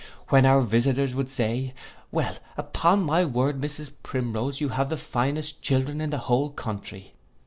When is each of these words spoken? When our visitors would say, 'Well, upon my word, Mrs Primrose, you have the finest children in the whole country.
When 0.29 0.47
our 0.47 0.61
visitors 0.61 1.13
would 1.13 1.29
say, 1.29 1.75
'Well, 2.11 2.33
upon 2.57 3.03
my 3.03 3.23
word, 3.23 3.61
Mrs 3.61 3.91
Primrose, 4.01 4.59
you 4.59 4.69
have 4.69 4.89
the 4.89 4.97
finest 4.97 5.61
children 5.61 6.01
in 6.01 6.09
the 6.09 6.17
whole 6.25 6.49
country. 6.49 7.13